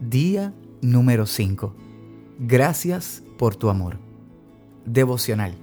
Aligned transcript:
Día 0.00 0.54
número 0.80 1.26
5. 1.26 1.74
Gracias 2.38 3.24
por 3.36 3.56
tu 3.56 3.68
amor. 3.68 3.98
Devocional. 4.86 5.56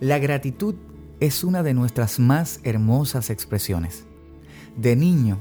La 0.00 0.18
gratitud 0.18 0.74
es 1.20 1.44
una 1.44 1.62
de 1.62 1.72
nuestras 1.72 2.18
más 2.18 2.58
hermosas 2.64 3.30
expresiones. 3.30 4.06
De 4.76 4.96
niño, 4.96 5.38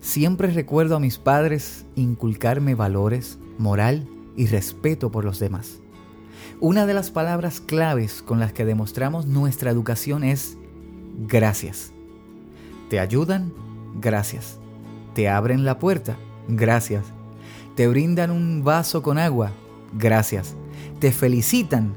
siempre 0.00 0.48
recuerdo 0.48 0.96
a 0.96 1.00
mis 1.00 1.16
padres 1.16 1.86
inculcarme 1.96 2.74
valores, 2.74 3.38
moral 3.56 4.06
y 4.36 4.46
respeto 4.46 5.10
por 5.10 5.24
los 5.24 5.38
demás. 5.38 5.80
Una 6.60 6.84
de 6.84 6.92
las 6.92 7.10
palabras 7.10 7.58
claves 7.58 8.20
con 8.20 8.38
las 8.38 8.52
que 8.52 8.66
demostramos 8.66 9.24
nuestra 9.24 9.70
educación 9.70 10.24
es 10.24 10.58
gracias. 11.26 11.90
¿Te 12.90 13.00
ayudan? 13.00 13.50
Gracias. 13.98 14.58
¿Te 15.14 15.30
abren 15.30 15.64
la 15.64 15.78
puerta? 15.78 16.18
Gracias. 16.48 17.04
¿Te 17.74 17.88
brindan 17.88 18.30
un 18.30 18.62
vaso 18.62 19.02
con 19.02 19.18
agua? 19.18 19.52
Gracias. 19.92 20.54
¿Te 21.00 21.12
felicitan? 21.12 21.94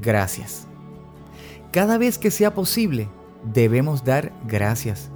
Gracias. 0.00 0.66
Cada 1.72 1.98
vez 1.98 2.18
que 2.18 2.30
sea 2.30 2.54
posible, 2.54 3.08
debemos 3.52 4.04
dar 4.04 4.32
gracias. 4.46 5.10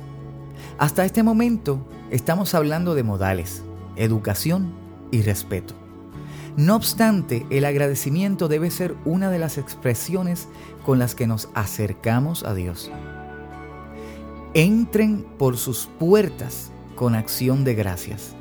Hasta 0.79 1.05
este 1.05 1.23
momento 1.23 1.87
estamos 2.11 2.55
hablando 2.55 2.95
de 2.95 3.03
modales, 3.03 3.63
educación 3.97 4.73
y 5.11 5.23
respeto. 5.23 5.75
No 6.57 6.77
obstante, 6.77 7.47
el 7.51 7.65
agradecimiento 7.65 8.49
debe 8.49 8.71
ser 8.71 8.95
una 9.05 9.31
de 9.31 9.39
las 9.39 9.57
expresiones 9.57 10.49
con 10.85 10.99
las 10.99 11.15
que 11.15 11.27
nos 11.27 11.49
acercamos 11.55 12.45
a 12.45 12.55
Dios. 12.55 12.91
Entren 14.53 15.25
por 15.39 15.57
sus 15.57 15.89
puertas 15.99 16.71
con 16.95 17.15
acción 17.15 17.65
de 17.65 17.75
gracias. 17.75 18.37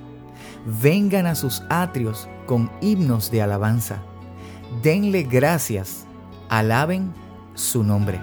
Vengan 0.66 1.26
a 1.26 1.36
sus 1.36 1.64
atrios 1.70 2.28
con 2.46 2.72
himnos 2.82 3.32
de 3.32 3.42
alabanza. 3.42 4.04
Denle 4.84 5.24
gracias, 5.24 6.06
alaben 6.50 7.14
su 7.56 7.84
nombre. 7.84 8.20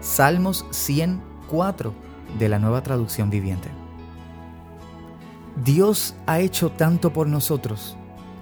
Salmos 0.00 0.64
104 0.70 1.92
de 2.38 2.48
la 2.48 2.58
nueva 2.58 2.82
traducción 2.82 3.30
viviente. 3.30 3.68
Dios 5.64 6.14
ha 6.26 6.40
hecho 6.40 6.70
tanto 6.70 7.12
por 7.12 7.26
nosotros 7.26 7.96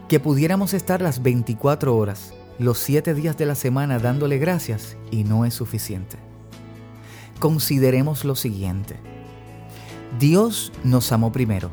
que 0.09 0.21
pudiéramos 0.21 0.75
estar 0.75 1.03
las 1.03 1.23
24 1.23 1.97
horas, 1.97 2.35
los 2.59 2.79
7 2.79 3.15
días 3.15 3.37
de 3.37 3.47
la 3.47 3.55
semana 3.55 3.99
dándole 3.99 4.39
gracias 4.39 4.97
y 5.11 5.25
no 5.25 5.45
es 5.45 5.55
suficiente. 5.55 6.19
Consideremos 7.41 8.25
lo 8.25 8.35
siguiente. 8.35 8.97
Dios 10.19 10.73
nos 10.85 11.13
amó 11.13 11.33
primero, 11.33 11.71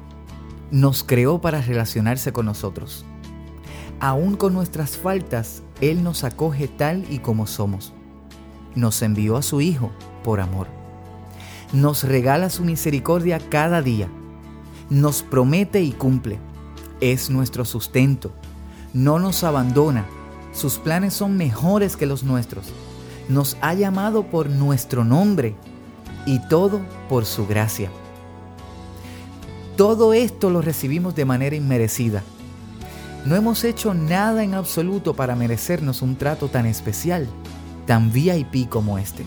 nos 0.71 1.03
creó 1.03 1.41
para 1.41 1.61
relacionarse 1.61 2.33
con 2.33 2.45
nosotros. 2.45 3.05
Aún 3.99 4.35
con 4.35 4.53
nuestras 4.53 4.97
faltas, 4.97 5.63
Él 5.81 6.03
nos 6.03 6.23
acoge 6.23 6.67
tal 6.67 7.05
y 7.09 7.19
como 7.19 7.47
somos. 7.47 7.93
Nos 8.75 9.01
envió 9.01 9.37
a 9.37 9.41
su 9.41 9.61
Hijo 9.61 9.91
por 10.23 10.39
amor. 10.39 10.67
Nos 11.71 12.03
regala 12.03 12.49
su 12.49 12.63
misericordia 12.63 13.39
cada 13.39 13.81
día. 13.81 14.09
Nos 14.89 15.23
promete 15.23 15.81
y 15.81 15.91
cumple 15.91 16.39
es 17.01 17.29
nuestro 17.29 17.65
sustento. 17.65 18.31
No 18.93 19.19
nos 19.19 19.43
abandona. 19.43 20.05
Sus 20.53 20.77
planes 20.79 21.13
son 21.13 21.37
mejores 21.37 21.97
que 21.97 22.05
los 22.05 22.23
nuestros. 22.23 22.67
Nos 23.27 23.57
ha 23.61 23.73
llamado 23.73 24.23
por 24.23 24.49
nuestro 24.49 25.03
nombre 25.03 25.55
y 26.25 26.39
todo 26.47 26.81
por 27.09 27.25
su 27.25 27.45
gracia. 27.45 27.89
Todo 29.77 30.13
esto 30.13 30.49
lo 30.49 30.61
recibimos 30.61 31.15
de 31.15 31.25
manera 31.25 31.57
inmerecida. 31.57 32.23
No 33.25 33.35
hemos 33.35 33.65
hecho 33.65 33.93
nada 33.93 34.41
en 34.41 34.53
absoluto 34.53 35.15
para 35.15 35.35
merecernos 35.35 36.01
un 36.01 36.15
trato 36.15 36.47
tan 36.47 36.65
especial, 36.65 37.27
tan 37.85 38.09
VIP 38.13 38.69
como 38.69 38.97
este. 38.97 39.25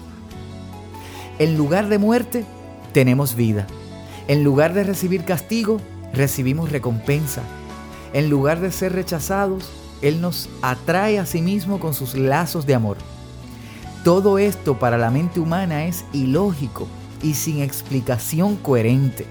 En 1.38 1.58
lugar 1.58 1.88
de 1.88 1.98
muerte, 1.98 2.46
tenemos 2.92 3.34
vida. 3.34 3.66
En 4.26 4.42
lugar 4.42 4.72
de 4.72 4.84
recibir 4.84 5.24
castigo, 5.24 5.82
recibimos 6.14 6.72
recompensa. 6.72 7.42
En 8.14 8.30
lugar 8.30 8.60
de 8.60 8.72
ser 8.72 8.94
rechazados, 8.94 9.68
Él 10.00 10.22
nos 10.22 10.48
atrae 10.62 11.18
a 11.18 11.26
sí 11.26 11.42
mismo 11.42 11.78
con 11.78 11.92
sus 11.92 12.14
lazos 12.14 12.64
de 12.64 12.74
amor. 12.74 12.96
Todo 14.02 14.38
esto 14.38 14.78
para 14.78 14.96
la 14.96 15.10
mente 15.10 15.40
humana 15.40 15.84
es 15.84 16.06
ilógico 16.14 16.86
y 17.22 17.34
sin 17.34 17.60
explicación 17.60 18.56
coherente. 18.56 19.26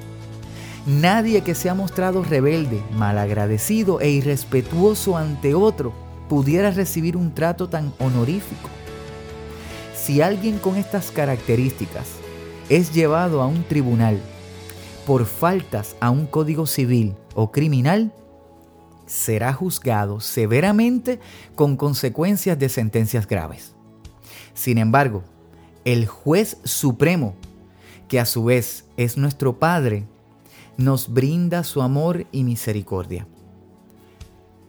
Nadie 0.87 1.41
que 1.41 1.53
se 1.53 1.69
ha 1.69 1.73
mostrado 1.73 2.23
rebelde, 2.23 2.81
malagradecido 2.93 3.99
e 3.99 4.09
irrespetuoso 4.09 5.17
ante 5.17 5.53
otro 5.53 5.91
pudiera 6.29 6.71
recibir 6.71 7.17
un 7.17 7.33
trato 7.35 7.67
tan 7.67 7.93
honorífico. 7.99 8.69
Si 9.93 10.21
alguien 10.21 10.59
con 10.59 10.77
estas 10.77 11.11
características 11.11 12.07
es 12.69 12.93
llevado 12.93 13.41
a 13.41 13.47
un 13.47 13.65
tribunal 13.65 14.17
por 15.05 15.25
faltas 15.25 15.97
a 15.99 16.09
un 16.09 16.25
código 16.25 16.65
civil 16.65 17.17
o 17.35 17.51
criminal, 17.51 18.13
será 19.05 19.51
juzgado 19.51 20.21
severamente 20.21 21.19
con 21.55 21.75
consecuencias 21.75 22.57
de 22.57 22.69
sentencias 22.69 23.27
graves. 23.27 23.75
Sin 24.53 24.77
embargo, 24.77 25.25
el 25.83 26.07
juez 26.07 26.59
supremo, 26.63 27.35
que 28.07 28.21
a 28.21 28.25
su 28.25 28.45
vez 28.45 28.85
es 28.95 29.17
nuestro 29.17 29.59
Padre, 29.59 30.05
nos 30.77 31.11
brinda 31.11 31.63
su 31.63 31.81
amor 31.81 32.27
y 32.31 32.43
misericordia. 32.43 33.27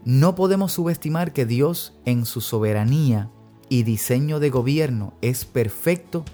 No 0.04 0.34
podemos 0.34 0.72
subestimar 0.72 1.32
que 1.32 1.44
Dios 1.44 1.94
en 2.06 2.24
su 2.24 2.40
soberanía 2.40 3.30
y 3.68 3.82
diseño 3.82 4.40
de 4.40 4.48
gobierno 4.48 5.12
es 5.20 5.44
perfecto 5.44 6.24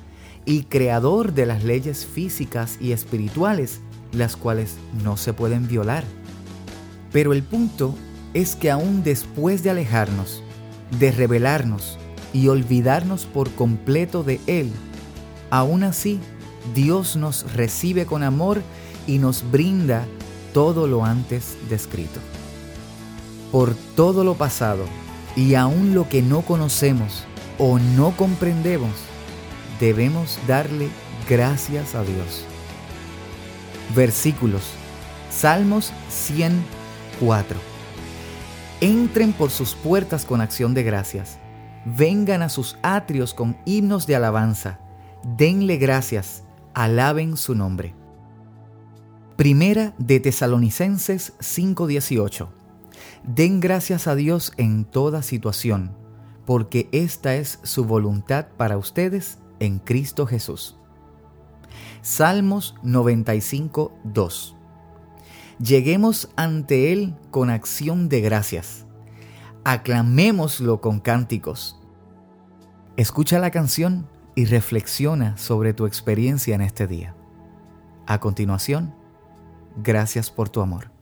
y 0.47 0.65
creador 0.65 1.33
de 1.33 1.47
las 1.47 1.65
leyes 1.65 2.07
físicas 2.07 2.79
y 2.81 2.93
espirituales, 2.93 3.81
las 4.13 4.37
cuales 4.37 4.77
no 5.03 5.17
se 5.17 5.33
pueden 5.33 5.67
violar. 5.67 6.05
Pero 7.13 7.33
el 7.33 7.43
punto 7.43 7.95
es 8.33 8.55
que 8.55 8.71
aún 8.71 9.03
después 9.03 9.65
de 9.65 9.71
alejarnos, 9.71 10.43
de 11.01 11.11
rebelarnos 11.11 11.99
y 12.33 12.49
olvidarnos 12.49 13.27
por 13.27 13.51
completo 13.53 14.23
de 14.23 14.41
Él, 14.47 14.71
aún 15.51 15.83
así 15.83 16.21
Dios 16.75 17.17
nos 17.17 17.53
recibe 17.55 18.07
con 18.07 18.23
amor 18.23 18.63
y 19.07 19.19
nos 19.19 19.51
brinda 19.51 20.07
todo 20.53 20.87
lo 20.87 21.05
antes 21.05 21.57
descrito. 21.69 22.21
Por 23.51 23.75
todo 23.97 24.25
lo 24.25 24.35
pasado 24.35 24.85
y 25.37 25.55
aún 25.55 25.95
lo 25.95 26.09
que 26.09 26.23
no 26.23 26.43
conocemos 26.43 27.25
o 27.59 27.79
no 27.79 28.17
comprendemos, 28.17 28.93
debemos 29.81 30.39
darle 30.47 30.89
gracias 31.29 31.95
a 31.95 32.03
Dios. 32.03 32.45
Versículos 33.95 34.63
Salmos 35.31 35.93
100 36.11 36.65
4. 37.21 37.59
Entren 38.81 39.33
por 39.33 39.51
sus 39.51 39.75
puertas 39.75 40.25
con 40.25 40.41
acción 40.41 40.75
de 40.75 40.83
gracias. 40.83 41.39
Vengan 41.85 42.43
a 42.43 42.49
sus 42.49 42.77
atrios 42.83 43.35
con 43.35 43.57
himnos 43.65 44.07
de 44.07 44.17
alabanza. 44.17 44.79
Denle 45.23 45.77
gracias. 45.77 46.45
Alaben 46.75 47.37
su 47.37 47.55
nombre. 47.55 47.95
Primera 49.37 49.95
de 49.99 50.21
Tesalonicenses 50.21 51.35
5:18. 51.41 52.49
Den 53.25 53.61
gracias 53.61 54.07
a 54.07 54.15
Dios 54.15 54.53
en 54.57 54.85
toda 54.85 55.23
situación, 55.23 55.97
porque 56.47 56.89
esta 56.93 57.35
es 57.35 57.59
su 57.63 57.85
voluntad 57.85 58.47
para 58.57 58.79
ustedes 58.79 59.39
en 59.59 59.79
Cristo 59.79 60.27
Jesús. 60.27 60.79
Salmos 62.03 62.77
95:2 62.83 64.55
lleguemos 65.59 66.31
ante 66.37 66.93
Él 66.93 67.15
con 67.31 67.51
acción 67.51 68.09
de 68.09 68.21
gracias. 68.21 68.87
Aclamémoslo 69.65 70.81
con 70.81 71.01
cánticos. 71.01 71.81
Escucha 72.97 73.39
la 73.39 73.51
canción 73.51 74.09
y 74.35 74.45
reflexiona 74.45 75.37
sobre 75.37 75.75
tu 75.75 75.87
experiencia 75.87 76.55
en 76.55 76.61
este 76.61 76.87
día. 76.87 77.15
A 78.07 78.21
continuación, 78.21 78.95
gracias 79.77 80.31
por 80.31 80.49
tu 80.49 80.61
amor. 80.61 80.95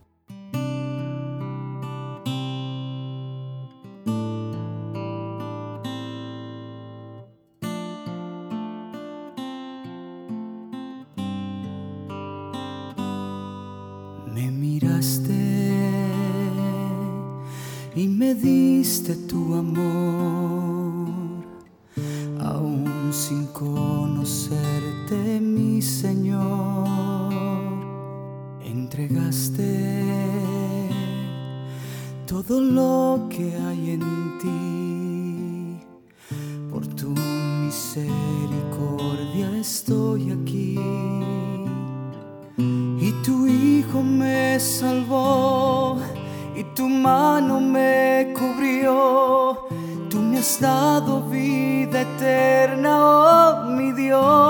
y 17.95 18.07
me 18.07 18.33
diste 18.33 19.15
tu 19.15 19.53
amor, 19.55 20.22
todo 32.47 32.61
lo 32.61 33.27
que 33.29 33.55
hay 33.55 33.91
en 33.91 34.37
ti. 34.41 35.79
Por 36.69 36.87
tu 36.87 37.09
misericordia 37.63 39.57
estoy 39.59 40.31
aquí. 40.31 40.79
Y 42.57 43.11
tu 43.23 43.47
Hijo 43.47 44.01
me 44.01 44.59
salvó 44.59 45.97
y 46.55 46.63
tu 46.75 46.89
mano 46.89 47.59
me 47.59 48.33
cubrió. 48.37 49.67
Tú 50.09 50.19
me 50.19 50.39
has 50.39 50.59
dado 50.59 51.21
vida 51.21 52.01
eterna, 52.01 52.97
oh 52.99 53.65
mi 53.71 53.91
Dios. 53.93 54.42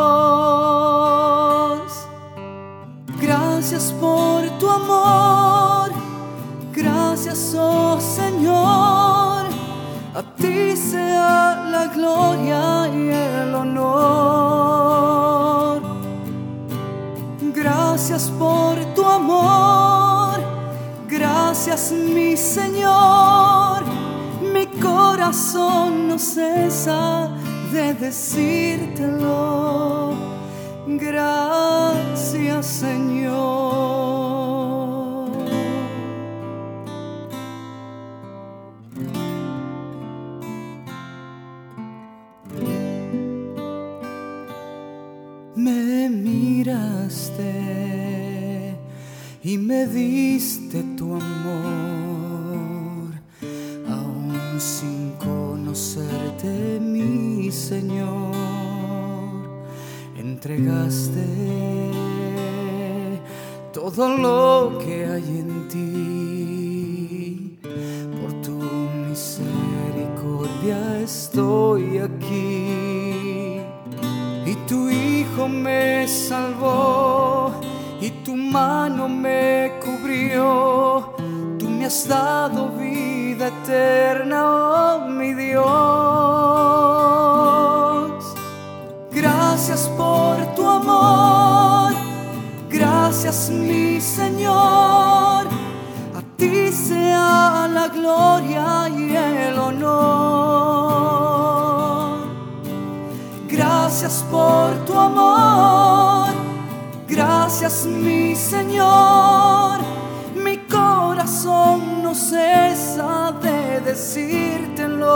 Ti 10.38 10.76
sea 10.76 11.64
la 11.72 11.88
gloria 11.88 12.88
y 12.88 13.10
el 13.10 13.56
honor. 13.56 14.64
Gracias 17.54 18.30
por 18.38 18.76
tu 18.96 19.06
amor, 19.06 20.42
gracias 21.08 21.92
mi 21.92 22.36
Señor. 22.38 23.84
Mi 24.54 24.66
corazón 24.80 26.08
no 26.10 26.20
cesa 26.20 27.30
de 27.72 27.94
decírtelo. 27.94 29.54
Gracias 30.88 32.66
Señor. 32.66 33.53
Y 49.46 49.58
me 49.58 49.86
diste 49.88 50.84
tu 50.98 51.14
amor, 51.16 53.14
aún 53.90 54.34
sin 54.58 55.12
conocerte, 55.20 56.80
mi 56.80 57.52
Señor. 57.52 58.32
Entregaste 60.18 61.26
todo 63.74 64.18
lo 64.18 64.80
que 64.80 65.06
hay 65.06 65.28
en 65.40 65.68
ti. 65.68 67.60
Por 68.22 68.32
tu 68.42 68.60
misericordia 69.10 71.02
estoy 71.02 71.98
aquí. 71.98 72.53
Me 76.04 76.10
salvó 76.10 77.54
y 78.02 78.10
tu 78.26 78.36
mano 78.36 79.08
me 79.08 79.72
cubrió. 79.82 81.14
Tú 81.58 81.70
me 81.70 81.86
has 81.86 82.06
dado 82.06 82.68
vida 82.78 83.48
eterna, 83.48 84.40
oh 84.44 85.08
mi 85.08 85.34
Dios. 85.34 85.64
Gracias 89.14 89.90
por 89.96 90.36
tu 90.56 90.68
amor, 90.68 91.94
gracias 92.70 93.50
mi 93.50 94.02
Señor. 94.02 95.13
Gracias 107.64 107.86
mi 107.86 108.36
Señor. 108.36 109.80
Mi 110.36 110.58
corazón 110.68 112.04
no 112.04 112.14
cesa 112.14 113.32
de 113.42 113.80
decírtelo. 113.80 115.14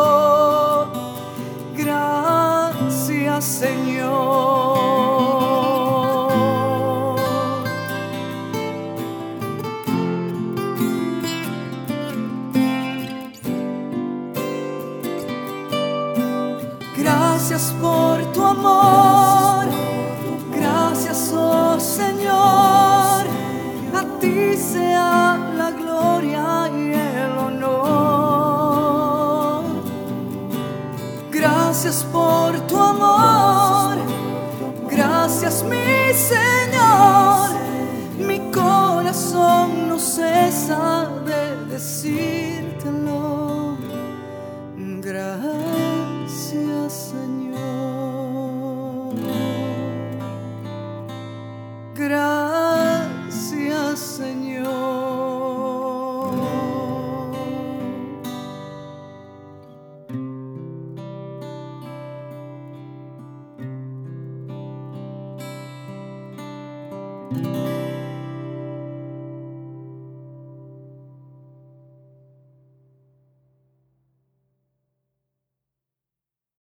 Gracias 1.75 3.43
Señor. 3.43 4.77
Gracias 16.97 17.73
por 17.81 18.31
tu 18.33 18.43
amor, 18.43 19.06
Gracias 31.87 32.05
por 32.11 32.59
tu 32.67 32.77
amor, 32.77 33.95
gracias 34.91 35.63
mi 35.63 36.13
Señor, 36.13 37.51
mi 38.19 38.39
corazón 38.51 39.87
no 39.87 39.97
cesa 39.97 41.09
de 41.25 41.73
decir. 41.73 42.36